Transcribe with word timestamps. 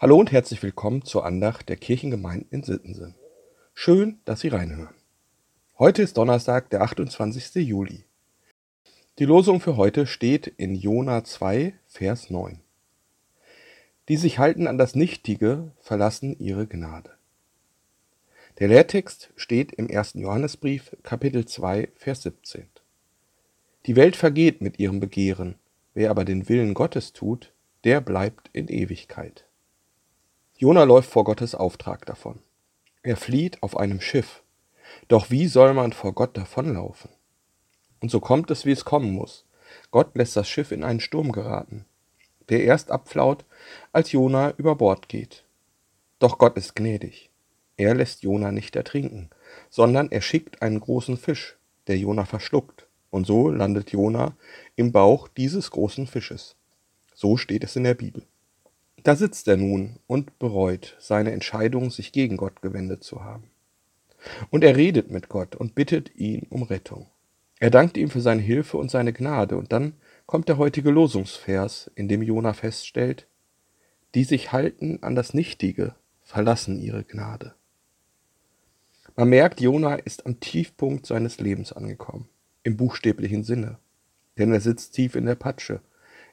Hallo 0.00 0.16
und 0.16 0.30
herzlich 0.30 0.62
willkommen 0.62 1.02
zur 1.02 1.26
Andacht 1.26 1.68
der 1.68 1.74
Kirchengemeinden 1.74 2.46
in 2.52 2.62
Sittensen. 2.62 3.16
Schön, 3.74 4.20
dass 4.24 4.38
Sie 4.38 4.46
reinhören. 4.46 4.94
Heute 5.76 6.02
ist 6.02 6.16
Donnerstag, 6.16 6.70
der 6.70 6.82
28. 6.82 7.66
Juli. 7.66 8.04
Die 9.18 9.24
Losung 9.24 9.58
für 9.58 9.76
heute 9.76 10.06
steht 10.06 10.46
in 10.46 10.76
Jona 10.76 11.24
2, 11.24 11.74
Vers 11.88 12.30
9. 12.30 12.60
Die 14.08 14.16
sich 14.16 14.38
halten 14.38 14.68
an 14.68 14.78
das 14.78 14.94
Nichtige, 14.94 15.72
verlassen 15.80 16.38
ihre 16.38 16.68
Gnade. 16.68 17.10
Der 18.60 18.68
Lehrtext 18.68 19.32
steht 19.34 19.72
im 19.72 19.90
1. 19.90 20.12
Johannesbrief, 20.14 20.96
Kapitel 21.02 21.44
2, 21.44 21.88
Vers 21.96 22.22
17. 22.22 22.68
Die 23.86 23.96
Welt 23.96 24.14
vergeht 24.14 24.60
mit 24.60 24.78
ihrem 24.78 25.00
Begehren, 25.00 25.56
wer 25.94 26.10
aber 26.10 26.24
den 26.24 26.48
Willen 26.48 26.74
Gottes 26.74 27.12
tut, 27.12 27.52
der 27.82 28.00
bleibt 28.00 28.48
in 28.52 28.68
Ewigkeit. 28.68 29.47
Jona 30.60 30.82
läuft 30.82 31.08
vor 31.08 31.22
Gottes 31.22 31.54
Auftrag 31.54 32.04
davon. 32.06 32.40
Er 33.04 33.16
flieht 33.16 33.62
auf 33.62 33.76
einem 33.76 34.00
Schiff. 34.00 34.42
Doch 35.06 35.30
wie 35.30 35.46
soll 35.46 35.72
man 35.72 35.92
vor 35.92 36.12
Gott 36.14 36.36
davonlaufen? 36.36 37.10
Und 38.00 38.10
so 38.10 38.18
kommt 38.18 38.50
es, 38.50 38.66
wie 38.66 38.72
es 38.72 38.84
kommen 38.84 39.12
muss. 39.12 39.44
Gott 39.92 40.16
lässt 40.16 40.34
das 40.34 40.48
Schiff 40.48 40.72
in 40.72 40.82
einen 40.82 40.98
Sturm 40.98 41.30
geraten, 41.30 41.84
der 42.48 42.64
erst 42.64 42.90
abflaut, 42.90 43.44
als 43.92 44.10
Jona 44.10 44.52
über 44.56 44.74
Bord 44.74 45.08
geht. 45.08 45.44
Doch 46.18 46.38
Gott 46.38 46.56
ist 46.56 46.74
gnädig. 46.74 47.30
Er 47.76 47.94
lässt 47.94 48.24
Jona 48.24 48.50
nicht 48.50 48.74
ertrinken, 48.74 49.30
sondern 49.70 50.10
er 50.10 50.22
schickt 50.22 50.60
einen 50.60 50.80
großen 50.80 51.18
Fisch, 51.18 51.56
der 51.86 51.98
Jona 51.98 52.24
verschluckt. 52.24 52.88
Und 53.10 53.28
so 53.28 53.48
landet 53.48 53.92
Jona 53.92 54.36
im 54.74 54.90
Bauch 54.90 55.28
dieses 55.28 55.70
großen 55.70 56.08
Fisches. 56.08 56.56
So 57.14 57.36
steht 57.36 57.62
es 57.62 57.76
in 57.76 57.84
der 57.84 57.94
Bibel. 57.94 58.26
Da 59.04 59.14
sitzt 59.16 59.48
er 59.48 59.56
nun 59.56 60.00
und 60.06 60.38
bereut 60.38 60.96
seine 60.98 61.32
Entscheidung, 61.32 61.90
sich 61.90 62.12
gegen 62.12 62.36
Gott 62.36 62.62
gewendet 62.62 63.04
zu 63.04 63.22
haben. 63.22 63.50
Und 64.50 64.64
er 64.64 64.76
redet 64.76 65.10
mit 65.10 65.28
Gott 65.28 65.54
und 65.54 65.74
bittet 65.74 66.16
ihn 66.16 66.46
um 66.50 66.62
Rettung. 66.64 67.06
Er 67.60 67.70
dankt 67.70 67.96
ihm 67.96 68.10
für 68.10 68.20
seine 68.20 68.42
Hilfe 68.42 68.76
und 68.76 68.90
seine 68.90 69.12
Gnade, 69.12 69.56
und 69.56 69.72
dann 69.72 69.94
kommt 70.26 70.48
der 70.48 70.58
heutige 70.58 70.90
Losungsvers, 70.90 71.90
in 71.94 72.08
dem 72.08 72.22
Jona 72.22 72.52
feststellt, 72.52 73.26
die 74.14 74.24
sich 74.24 74.52
halten 74.52 75.02
an 75.02 75.14
das 75.14 75.34
Nichtige, 75.34 75.94
verlassen 76.22 76.80
ihre 76.80 77.04
Gnade. 77.04 77.54
Man 79.16 79.30
merkt, 79.30 79.60
Jona 79.60 79.96
ist 79.96 80.26
am 80.26 80.38
Tiefpunkt 80.38 81.06
seines 81.06 81.40
Lebens 81.40 81.72
angekommen, 81.72 82.28
im 82.62 82.76
buchstäblichen 82.76 83.42
Sinne, 83.42 83.78
denn 84.38 84.52
er 84.52 84.60
sitzt 84.60 84.94
tief 84.94 85.16
in 85.16 85.26
der 85.26 85.34
Patsche, 85.34 85.80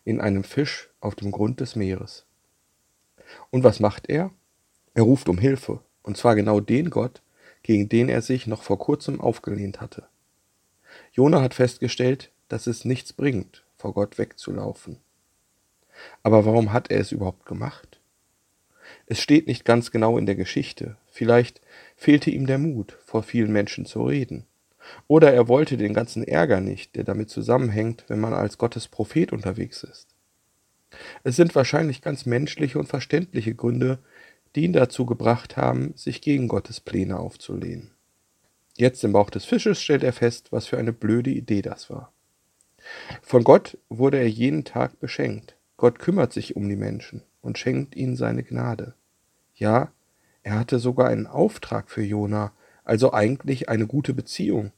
in 0.03 0.21
einem 0.21 0.43
Fisch 0.43 0.89
auf 0.99 1.15
dem 1.15 1.31
Grund 1.31 1.59
des 1.59 1.75
Meeres. 1.75 2.25
Und 3.49 3.63
was 3.63 3.79
macht 3.79 4.09
er? 4.09 4.31
Er 4.93 5.03
ruft 5.03 5.29
um 5.29 5.37
Hilfe, 5.37 5.79
und 6.03 6.17
zwar 6.17 6.35
genau 6.35 6.59
den 6.59 6.89
Gott, 6.89 7.21
gegen 7.63 7.89
den 7.89 8.09
er 8.09 8.21
sich 8.21 8.47
noch 8.47 8.63
vor 8.63 8.79
kurzem 8.79 9.19
aufgelehnt 9.19 9.81
hatte. 9.81 10.03
Jona 11.11 11.41
hat 11.41 11.53
festgestellt, 11.53 12.31
dass 12.47 12.67
es 12.67 12.85
nichts 12.85 13.11
bringt, 13.11 13.63
vor 13.77 13.93
Gott 13.93 14.17
wegzulaufen. 14.17 14.97
Aber 16.23 16.45
warum 16.45 16.73
hat 16.73 16.91
er 16.91 16.99
es 16.99 17.11
überhaupt 17.11 17.45
gemacht? 17.45 17.99
Es 19.07 19.19
steht 19.19 19.47
nicht 19.47 19.65
ganz 19.65 19.91
genau 19.91 20.17
in 20.17 20.25
der 20.25 20.35
Geschichte. 20.35 20.97
Vielleicht 21.11 21.61
fehlte 21.95 22.29
ihm 22.29 22.47
der 22.47 22.57
Mut, 22.57 22.97
vor 23.05 23.23
vielen 23.23 23.51
Menschen 23.51 23.85
zu 23.85 24.03
reden. 24.03 24.45
Oder 25.07 25.33
er 25.33 25.47
wollte 25.47 25.77
den 25.77 25.93
ganzen 25.93 26.23
Ärger 26.23 26.61
nicht, 26.61 26.95
der 26.95 27.03
damit 27.03 27.29
zusammenhängt, 27.29 28.05
wenn 28.07 28.19
man 28.19 28.33
als 28.33 28.57
Gottes 28.57 28.87
Prophet 28.87 29.33
unterwegs 29.33 29.83
ist. 29.83 30.14
Es 31.23 31.35
sind 31.35 31.55
wahrscheinlich 31.55 32.01
ganz 32.01 32.25
menschliche 32.25 32.79
und 32.79 32.87
verständliche 32.87 33.55
Gründe, 33.55 33.99
die 34.55 34.63
ihn 34.63 34.73
dazu 34.73 35.05
gebracht 35.05 35.57
haben, 35.57 35.93
sich 35.95 36.21
gegen 36.21 36.47
Gottes 36.47 36.79
Pläne 36.79 37.19
aufzulehnen. 37.19 37.91
Jetzt 38.77 39.03
im 39.03 39.13
Bauch 39.13 39.29
des 39.29 39.45
Fisches 39.45 39.81
stellt 39.81 40.03
er 40.03 40.13
fest, 40.13 40.51
was 40.51 40.67
für 40.67 40.77
eine 40.77 40.93
blöde 40.93 41.29
Idee 41.29 41.61
das 41.61 41.89
war. 41.89 42.11
Von 43.21 43.43
Gott 43.43 43.77
wurde 43.89 44.17
er 44.17 44.29
jeden 44.29 44.63
Tag 44.63 44.99
beschenkt. 44.99 45.55
Gott 45.77 45.99
kümmert 45.99 46.33
sich 46.33 46.55
um 46.55 46.67
die 46.69 46.75
Menschen 46.75 47.21
und 47.41 47.57
schenkt 47.57 47.95
ihnen 47.95 48.15
seine 48.15 48.43
Gnade. 48.43 48.93
Ja, 49.55 49.91
er 50.43 50.59
hatte 50.59 50.79
sogar 50.79 51.07
einen 51.07 51.27
Auftrag 51.27 51.89
für 51.89 52.03
Jona, 52.03 52.53
also 52.83 53.13
eigentlich 53.13 53.69
eine 53.69 53.87
gute 53.87 54.13
Beziehung. 54.13 54.71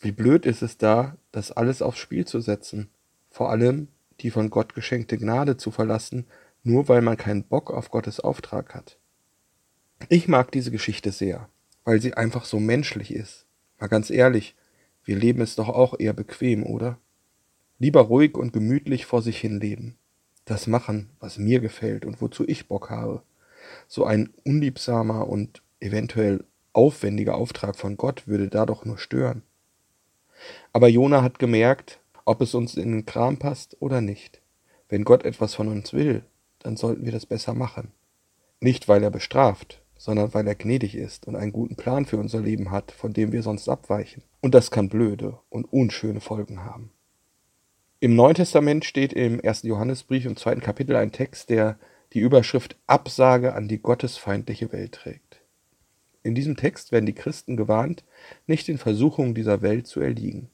Wie 0.00 0.12
blöd 0.12 0.46
ist 0.46 0.62
es 0.62 0.78
da, 0.78 1.16
das 1.32 1.52
alles 1.52 1.82
aufs 1.82 1.98
Spiel 1.98 2.26
zu 2.26 2.40
setzen, 2.40 2.90
vor 3.30 3.50
allem 3.50 3.88
die 4.22 4.30
von 4.30 4.50
Gott 4.50 4.74
geschenkte 4.74 5.18
Gnade 5.18 5.56
zu 5.56 5.70
verlassen, 5.70 6.26
nur 6.62 6.88
weil 6.88 7.02
man 7.02 7.16
keinen 7.16 7.44
Bock 7.44 7.70
auf 7.70 7.90
Gottes 7.90 8.20
Auftrag 8.20 8.74
hat. 8.74 8.98
Ich 10.08 10.28
mag 10.28 10.50
diese 10.52 10.70
Geschichte 10.70 11.12
sehr, 11.12 11.48
weil 11.84 12.00
sie 12.00 12.14
einfach 12.14 12.44
so 12.44 12.58
menschlich 12.60 13.14
ist. 13.14 13.46
Mal 13.78 13.88
ganz 13.88 14.10
ehrlich, 14.10 14.54
wir 15.04 15.16
leben 15.16 15.40
es 15.40 15.56
doch 15.56 15.68
auch 15.68 15.98
eher 15.98 16.12
bequem, 16.12 16.64
oder? 16.64 16.98
Lieber 17.78 18.02
ruhig 18.02 18.36
und 18.36 18.52
gemütlich 18.52 19.06
vor 19.06 19.22
sich 19.22 19.38
hin 19.38 19.58
leben. 19.60 19.96
Das 20.44 20.66
machen, 20.66 21.10
was 21.18 21.38
mir 21.38 21.60
gefällt 21.60 22.04
und 22.04 22.20
wozu 22.20 22.46
ich 22.46 22.68
Bock 22.68 22.90
habe. 22.90 23.22
So 23.88 24.04
ein 24.04 24.30
unliebsamer 24.44 25.28
und 25.28 25.62
eventuell 25.80 26.44
aufwendiger 26.72 27.34
Auftrag 27.34 27.76
von 27.76 27.96
Gott 27.96 28.26
würde 28.26 28.48
da 28.48 28.66
doch 28.66 28.84
nur 28.84 28.98
stören. 28.98 29.42
Aber 30.72 30.88
Jona 30.88 31.22
hat 31.22 31.38
gemerkt, 31.38 32.00
ob 32.32 32.40
es 32.40 32.54
uns 32.54 32.76
in 32.76 32.92
den 32.92 33.04
Kram 33.04 33.36
passt 33.36 33.76
oder 33.80 34.00
nicht. 34.00 34.40
Wenn 34.88 35.04
Gott 35.04 35.26
etwas 35.26 35.54
von 35.54 35.68
uns 35.68 35.92
will, 35.92 36.24
dann 36.60 36.78
sollten 36.78 37.04
wir 37.04 37.12
das 37.12 37.26
besser 37.26 37.52
machen. 37.52 37.92
Nicht, 38.58 38.88
weil 38.88 39.02
er 39.02 39.10
bestraft, 39.10 39.82
sondern 39.98 40.32
weil 40.32 40.46
er 40.46 40.54
gnädig 40.54 40.94
ist 40.94 41.26
und 41.26 41.36
einen 41.36 41.52
guten 41.52 41.76
Plan 41.76 42.06
für 42.06 42.16
unser 42.16 42.40
Leben 42.40 42.70
hat, 42.70 42.90
von 42.90 43.12
dem 43.12 43.32
wir 43.32 43.42
sonst 43.42 43.68
abweichen. 43.68 44.22
Und 44.40 44.54
das 44.54 44.70
kann 44.70 44.88
blöde 44.88 45.38
und 45.50 45.70
unschöne 45.70 46.22
Folgen 46.22 46.64
haben. 46.64 46.90
Im 48.00 48.16
Neuen 48.16 48.34
Testament 48.34 48.86
steht 48.86 49.12
im 49.12 49.38
ersten 49.38 49.66
Johannesbrief 49.66 50.24
im 50.24 50.38
zweiten 50.38 50.62
Kapitel 50.62 50.96
ein 50.96 51.12
Text, 51.12 51.50
der 51.50 51.78
die 52.14 52.20
Überschrift 52.20 52.76
Absage 52.86 53.54
an 53.54 53.68
die 53.68 53.82
gottesfeindliche 53.82 54.72
Welt 54.72 54.92
trägt. 54.92 55.42
In 56.22 56.34
diesem 56.34 56.56
Text 56.56 56.92
werden 56.92 57.06
die 57.06 57.14
Christen 57.14 57.58
gewarnt, 57.58 58.04
nicht 58.46 58.68
den 58.68 58.78
Versuchungen 58.78 59.34
dieser 59.34 59.60
Welt 59.60 59.86
zu 59.86 60.00
erliegen. 60.00 60.48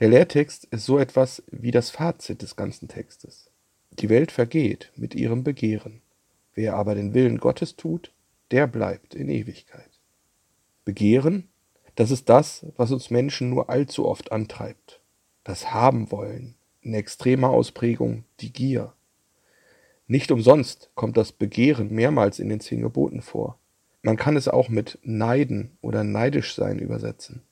Der 0.00 0.08
Lehrtext 0.08 0.64
ist 0.66 0.84
so 0.84 0.98
etwas 0.98 1.42
wie 1.50 1.70
das 1.70 1.90
Fazit 1.90 2.42
des 2.42 2.56
ganzen 2.56 2.88
Textes. 2.88 3.50
Die 3.90 4.08
Welt 4.08 4.32
vergeht 4.32 4.92
mit 4.96 5.14
ihrem 5.14 5.44
Begehren. 5.44 6.02
Wer 6.54 6.74
aber 6.74 6.94
den 6.94 7.14
Willen 7.14 7.38
Gottes 7.38 7.76
tut, 7.76 8.12
der 8.50 8.66
bleibt 8.66 9.14
in 9.14 9.28
Ewigkeit. 9.28 9.90
Begehren, 10.84 11.48
das 11.94 12.10
ist 12.10 12.28
das, 12.28 12.64
was 12.76 12.92
uns 12.92 13.10
Menschen 13.10 13.50
nur 13.50 13.70
allzu 13.70 14.06
oft 14.06 14.32
antreibt. 14.32 15.00
Das 15.44 15.72
Haben 15.72 16.10
wollen, 16.10 16.54
in 16.80 16.94
extremer 16.94 17.50
Ausprägung 17.50 18.24
die 18.40 18.52
Gier. 18.52 18.92
Nicht 20.06 20.30
umsonst 20.30 20.90
kommt 20.94 21.16
das 21.16 21.32
Begehren 21.32 21.92
mehrmals 21.92 22.38
in 22.38 22.48
den 22.48 22.60
zehn 22.60 22.80
Geboten 22.80 23.20
vor. 23.20 23.58
Man 24.02 24.16
kann 24.16 24.36
es 24.36 24.48
auch 24.48 24.68
mit 24.68 24.98
Neiden 25.02 25.76
oder 25.80 26.04
neidisch 26.04 26.54
sein 26.54 26.78
übersetzen. 26.78 27.42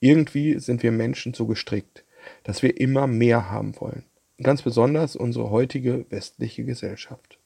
Irgendwie 0.00 0.58
sind 0.58 0.82
wir 0.82 0.92
Menschen 0.92 1.34
so 1.34 1.46
gestrickt, 1.46 2.04
dass 2.44 2.62
wir 2.62 2.80
immer 2.80 3.06
mehr 3.06 3.50
haben 3.50 3.78
wollen. 3.80 4.04
Ganz 4.40 4.62
besonders 4.62 5.16
unsere 5.16 5.50
heutige 5.50 6.06
westliche 6.10 6.64
Gesellschaft. 6.64 7.38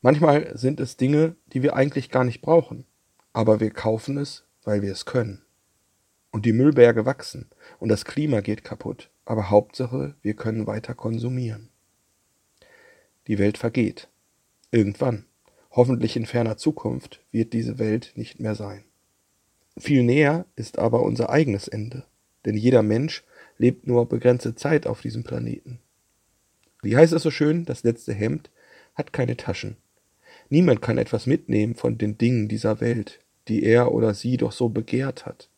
Manchmal 0.00 0.56
sind 0.58 0.80
es 0.80 0.96
Dinge, 0.96 1.36
die 1.52 1.62
wir 1.62 1.76
eigentlich 1.76 2.10
gar 2.10 2.24
nicht 2.24 2.40
brauchen, 2.42 2.84
aber 3.32 3.60
wir 3.60 3.70
kaufen 3.70 4.18
es, 4.18 4.44
weil 4.64 4.82
wir 4.82 4.90
es 4.90 5.04
können. 5.04 5.42
Und 6.32 6.44
die 6.44 6.52
Müllberge 6.52 7.06
wachsen 7.06 7.50
und 7.78 7.88
das 7.88 8.04
Klima 8.04 8.40
geht 8.40 8.64
kaputt, 8.64 9.10
aber 9.24 9.50
Hauptsache, 9.50 10.16
wir 10.22 10.34
können 10.34 10.66
weiter 10.66 10.94
konsumieren. 10.94 11.68
Die 13.28 13.38
Welt 13.38 13.58
vergeht. 13.58 14.08
Irgendwann, 14.72 15.26
hoffentlich 15.70 16.16
in 16.16 16.26
ferner 16.26 16.56
Zukunft, 16.56 17.24
wird 17.30 17.52
diese 17.52 17.78
Welt 17.78 18.12
nicht 18.16 18.40
mehr 18.40 18.56
sein. 18.56 18.84
Viel 19.78 20.02
näher 20.02 20.46
ist 20.56 20.78
aber 20.78 21.02
unser 21.02 21.30
eigenes 21.30 21.68
Ende, 21.68 22.04
denn 22.44 22.56
jeder 22.56 22.82
Mensch 22.82 23.24
lebt 23.58 23.86
nur 23.86 24.08
begrenzte 24.08 24.54
Zeit 24.54 24.86
auf 24.86 25.00
diesem 25.00 25.24
Planeten. 25.24 25.80
Wie 26.82 26.96
heißt 26.96 27.12
es 27.12 27.22
so 27.22 27.30
schön, 27.30 27.64
das 27.64 27.84
letzte 27.84 28.12
Hemd 28.12 28.50
hat 28.94 29.12
keine 29.12 29.36
Taschen. 29.36 29.76
Niemand 30.48 30.82
kann 30.82 30.98
etwas 30.98 31.26
mitnehmen 31.26 31.74
von 31.74 31.96
den 31.96 32.18
Dingen 32.18 32.48
dieser 32.48 32.80
Welt, 32.80 33.20
die 33.48 33.62
er 33.62 33.92
oder 33.92 34.14
sie 34.14 34.36
doch 34.36 34.52
so 34.52 34.68
begehrt 34.68 35.26
hat. 35.26 35.48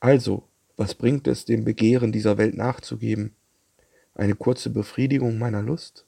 Also, 0.00 0.44
was 0.76 0.94
bringt 0.94 1.26
es, 1.28 1.44
dem 1.44 1.64
Begehren 1.64 2.12
dieser 2.12 2.38
Welt 2.38 2.56
nachzugeben? 2.56 3.34
Eine 4.14 4.34
kurze 4.34 4.70
Befriedigung 4.70 5.38
meiner 5.38 5.62
Lust? 5.62 6.06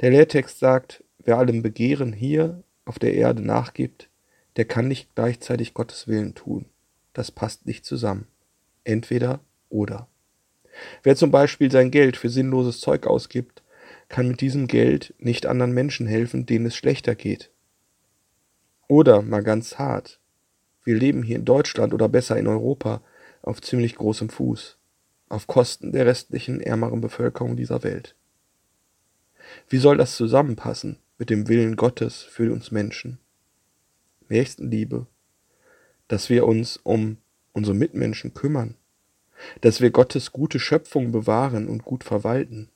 Der 0.00 0.10
Lehrtext 0.10 0.58
sagt, 0.58 1.04
wer 1.18 1.38
allem 1.38 1.62
Begehren 1.62 2.12
hier 2.12 2.62
auf 2.84 2.98
der 2.98 3.14
Erde 3.14 3.42
nachgibt, 3.42 4.09
der 4.60 4.66
kann 4.66 4.88
nicht 4.88 5.14
gleichzeitig 5.14 5.72
Gottes 5.72 6.06
Willen 6.06 6.34
tun. 6.34 6.66
Das 7.14 7.30
passt 7.30 7.64
nicht 7.64 7.86
zusammen. 7.86 8.26
Entweder 8.84 9.40
oder. 9.70 10.06
Wer 11.02 11.16
zum 11.16 11.30
Beispiel 11.30 11.70
sein 11.70 11.90
Geld 11.90 12.18
für 12.18 12.28
sinnloses 12.28 12.78
Zeug 12.78 13.06
ausgibt, 13.06 13.62
kann 14.10 14.28
mit 14.28 14.42
diesem 14.42 14.66
Geld 14.66 15.14
nicht 15.16 15.46
anderen 15.46 15.72
Menschen 15.72 16.06
helfen, 16.06 16.44
denen 16.44 16.66
es 16.66 16.76
schlechter 16.76 17.14
geht. 17.14 17.50
Oder 18.86 19.22
mal 19.22 19.42
ganz 19.42 19.78
hart, 19.78 20.20
wir 20.84 20.94
leben 20.94 21.22
hier 21.22 21.36
in 21.36 21.46
Deutschland 21.46 21.94
oder 21.94 22.10
besser 22.10 22.36
in 22.36 22.46
Europa 22.46 23.00
auf 23.40 23.62
ziemlich 23.62 23.94
großem 23.94 24.28
Fuß, 24.28 24.76
auf 25.30 25.46
Kosten 25.46 25.92
der 25.92 26.04
restlichen 26.04 26.60
ärmeren 26.60 27.00
Bevölkerung 27.00 27.56
dieser 27.56 27.82
Welt. 27.82 28.14
Wie 29.70 29.78
soll 29.78 29.96
das 29.96 30.16
zusammenpassen 30.16 30.98
mit 31.16 31.30
dem 31.30 31.48
Willen 31.48 31.76
Gottes 31.76 32.20
für 32.20 32.52
uns 32.52 32.70
Menschen? 32.70 33.20
Nächstenliebe, 34.30 35.06
dass 36.08 36.30
wir 36.30 36.46
uns 36.46 36.76
um 36.78 37.18
unsere 37.52 37.76
Mitmenschen 37.76 38.32
kümmern, 38.32 38.76
dass 39.60 39.80
wir 39.80 39.90
Gottes 39.90 40.32
gute 40.32 40.58
Schöpfung 40.58 41.12
bewahren 41.12 41.68
und 41.68 41.84
gut 41.84 42.04
verwalten. 42.04 42.70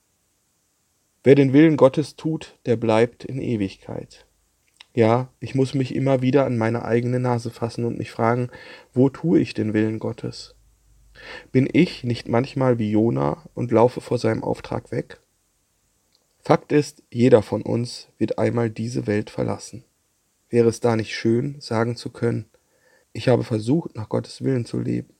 Wer 1.23 1.35
den 1.35 1.53
Willen 1.53 1.77
Gottes 1.77 2.15
tut, 2.15 2.59
der 2.65 2.75
bleibt 2.75 3.25
in 3.25 3.41
Ewigkeit. 3.41 4.25
Ja, 4.93 5.29
ich 5.39 5.55
muss 5.55 5.73
mich 5.73 5.95
immer 5.95 6.21
wieder 6.21 6.45
an 6.45 6.57
meine 6.57 6.85
eigene 6.85 7.19
Nase 7.19 7.49
fassen 7.49 7.83
und 7.83 7.97
mich 7.97 8.11
fragen, 8.11 8.49
wo 8.93 9.09
tue 9.09 9.39
ich 9.39 9.53
den 9.53 9.73
Willen 9.73 9.99
Gottes? 9.99 10.55
Bin 11.51 11.67
ich 11.71 12.03
nicht 12.03 12.27
manchmal 12.27 12.79
wie 12.79 12.91
Jona 12.91 13.43
und 13.53 13.71
laufe 13.71 14.01
vor 14.01 14.17
seinem 14.17 14.43
Auftrag 14.43 14.91
weg? 14.91 15.19
Fakt 16.39 16.71
ist, 16.71 17.03
jeder 17.11 17.41
von 17.41 17.61
uns 17.61 18.09
wird 18.17 18.37
einmal 18.37 18.69
diese 18.69 19.07
Welt 19.07 19.29
verlassen. 19.29 19.83
Wäre 20.49 20.69
es 20.69 20.79
da 20.79 20.95
nicht 20.95 21.15
schön, 21.15 21.59
sagen 21.59 21.95
zu 21.95 22.09
können, 22.11 22.45
ich 23.13 23.27
habe 23.29 23.43
versucht, 23.43 23.95
nach 23.95 24.09
Gottes 24.09 24.43
Willen 24.43 24.65
zu 24.65 24.79
leben 24.79 25.13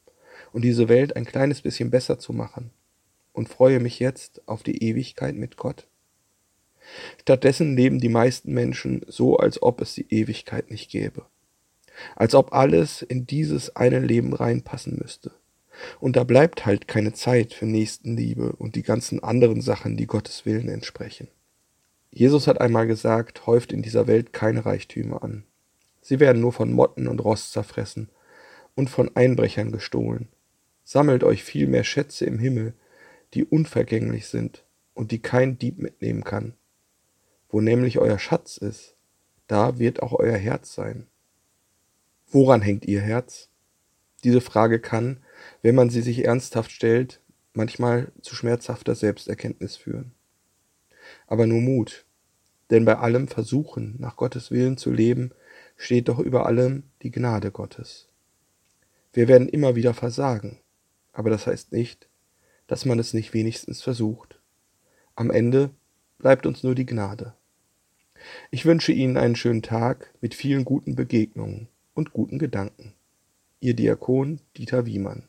und 0.52 0.64
diese 0.64 0.90
Welt 0.90 1.16
ein 1.16 1.26
kleines 1.26 1.62
bisschen 1.62 1.90
besser 1.90 2.20
zu 2.20 2.34
machen 2.34 2.72
und 3.34 3.50
freue 3.50 3.80
mich 3.80 4.00
jetzt 4.00 4.48
auf 4.48 4.64
die 4.64 4.84
Ewigkeit 4.84 5.36
mit 5.36 5.58
Gott? 5.58 5.88
Stattdessen 7.22 7.76
leben 7.76 8.00
die 8.00 8.10
meisten 8.10 8.54
Menschen 8.54 9.02
so, 9.08 9.38
als 9.38 9.62
ob 9.62 9.82
es 9.82 9.96
die 9.96 10.14
Ewigkeit 10.14 10.70
nicht 10.70 10.92
gäbe, 10.92 11.26
als 12.16 12.36
ob 12.36 12.54
alles 12.54 13.02
in 13.02 13.26
dieses 13.26 13.76
eine 13.76 14.00
Leben 14.00 14.34
reinpassen 14.34 14.98
müsste. 15.02 15.32
Und 16.00 16.16
da 16.16 16.24
bleibt 16.24 16.66
halt 16.66 16.88
keine 16.88 17.14
Zeit 17.14 17.54
für 17.54 17.66
Nächstenliebe 17.66 18.54
und 18.54 18.76
die 18.76 18.84
ganzen 18.84 19.24
anderen 19.24 19.62
Sachen, 19.62 19.98
die 19.98 20.08
Gottes 20.08 20.46
Willen 20.46 20.70
entsprechen. 20.70 21.28
Jesus 22.18 22.48
hat 22.48 22.62
einmal 22.62 22.88
gesagt, 22.88 23.46
häuft 23.46 23.74
in 23.74 23.82
dieser 23.82 24.08
Welt 24.08 24.32
keine 24.32 24.66
Reichtümer 24.66 25.22
an. 25.22 25.44
Sie 26.00 26.22
werden 26.22 26.42
nur 26.42 26.54
von 26.54 26.72
Motten 26.72 27.10
und 27.10 27.20
Rost 27.20 27.52
zerfressen 27.52 28.08
und 28.74 28.90
von 28.90 29.14
Einbrechern 29.18 29.74
gestohlen. 29.74 30.30
Sammelt 30.86 31.26
euch 31.26 31.44
vielmehr 31.44 31.84
Schätze 31.84 32.24
im 32.24 32.40
Himmel, 32.40 32.74
die 33.34 33.44
unvergänglich 33.44 34.28
sind 34.28 34.64
und 34.94 35.12
die 35.12 35.22
kein 35.22 35.60
Dieb 35.60 35.78
mitnehmen 35.78 36.24
kann. 36.24 36.54
Wo 37.50 37.60
nämlich 37.60 38.00
euer 38.00 38.18
Schatz 38.18 38.56
ist, 38.56 38.96
da 39.48 39.78
wird 39.78 40.02
auch 40.02 40.14
euer 40.14 40.38
Herz 40.38 40.74
sein. 40.74 41.08
Woran 42.28 42.62
hängt 42.62 42.86
ihr 42.86 43.02
Herz? 43.02 43.50
Diese 44.24 44.40
Frage 44.40 44.80
kann, 44.80 45.18
wenn 45.62 45.76
man 45.76 45.90
sie 45.90 46.02
sich 46.02 46.24
ernsthaft 46.24 46.72
stellt, 46.72 47.20
manchmal 47.54 48.14
zu 48.22 48.36
schmerzhafter 48.36 48.96
Selbsterkenntnis 48.96 49.76
führen. 49.76 50.14
Aber 51.28 51.46
nur 51.46 51.62
Mut, 51.62 52.05
denn 52.70 52.86
bei 52.86 52.98
allem 52.98 53.28
Versuchen, 53.28 53.96
nach 54.00 54.16
Gottes 54.16 54.52
Willen 54.52 54.78
zu 54.78 54.92
leben, 54.92 55.32
steht 55.78 56.08
doch 56.08 56.20
über 56.20 56.46
allem 56.46 56.84
die 57.02 57.12
Gnade 57.12 57.52
Gottes. 57.52 58.08
Wir 59.14 59.28
werden 59.28 59.48
immer 59.48 59.76
wieder 59.76 59.94
versagen, 59.94 60.60
aber 61.14 61.30
das 61.30 61.48
heißt 61.48 61.72
nicht, 61.72 62.08
dass 62.68 62.86
man 62.86 63.00
es 63.00 63.14
nicht 63.14 63.34
wenigstens 63.34 63.82
versucht. 63.82 64.40
Am 65.16 65.32
Ende 65.32 65.70
bleibt 66.18 66.46
uns 66.46 66.64
nur 66.64 66.76
die 66.76 66.86
Gnade. 66.86 67.34
Ich 68.52 68.66
wünsche 68.66 68.92
Ihnen 68.92 69.18
einen 69.18 69.36
schönen 69.36 69.62
Tag 69.62 70.14
mit 70.22 70.34
vielen 70.34 70.66
guten 70.66 70.96
Begegnungen 70.96 71.68
und 71.94 72.14
guten 72.14 72.40
Gedanken. 72.40 72.94
Ihr 73.60 73.76
Diakon 73.76 74.42
Dieter 74.58 74.86
Wiemann 74.86 75.28